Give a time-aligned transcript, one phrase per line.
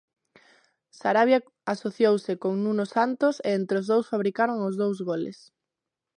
[0.99, 1.39] Sarabia
[1.73, 5.37] asociouse con Nuno Santos, e entre os dous fabricaron os dous goles.